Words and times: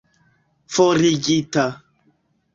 forigita 0.73 1.67